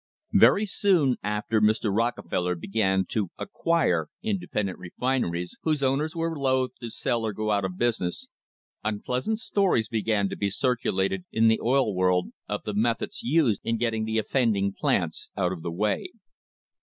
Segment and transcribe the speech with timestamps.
[0.33, 1.95] VERY soon after Mr.
[1.95, 7.63] Rockefeller began to "acquire" independent refineries, whose owners were loath to sell or go out
[7.63, 8.27] of business,
[8.83, 13.77] unpleasant stones began to be circulated in the oil world of the methods used in
[13.77, 16.09] getting the offending plants out of the way.